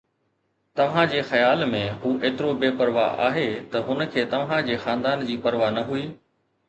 [0.79, 5.25] توهان جي خيال ۾، هو ايترو بي پرواهه آهي ته هن کي توهان جي خاندان
[5.29, 6.05] جي پرواهه نه هئي